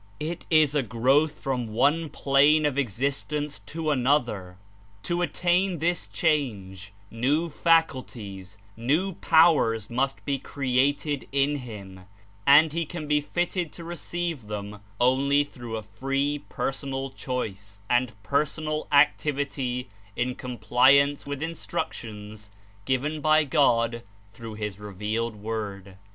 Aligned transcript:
It 0.19 0.47
Is 0.49 0.73
a 0.73 0.81
growth 0.81 1.33
from 1.33 1.67
one 1.73 2.09
plane 2.09 2.65
of 2.65 2.75
ex 2.75 2.97
istence 2.99 3.63
to 3.67 3.91
another. 3.91 4.57
To 5.03 5.21
attain 5.21 5.77
this 5.77 6.07
change, 6.07 6.91
new 7.11 7.51
facul 7.51 8.07
ties, 8.07 8.57
new 8.75 9.13
powers 9.13 9.91
must 9.91 10.25
be 10.25 10.39
created 10.39 11.27
in 11.31 11.57
him, 11.57 12.05
and 12.47 12.73
he 12.73 12.83
can 12.87 13.05
t68 13.05 13.07
be 13.09 13.21
fitted 13.21 13.71
to 13.73 13.83
receive 13.83 14.47
them 14.47 14.79
only 14.99 15.43
through 15.43 15.77
a 15.77 15.83
free 15.83 16.39
personal 16.49 17.11
choice 17.11 17.79
and 17.87 18.13
personal 18.23 18.87
activity 18.91 19.87
In 20.15 20.33
compliance 20.33 21.27
with 21.27 21.43
in 21.43 21.51
structions 21.51 22.49
given 22.85 23.21
by 23.21 23.43
God 23.43 24.01
through 24.33 24.55
his 24.55 24.79
revealed 24.79 25.35
Word. 25.35 25.95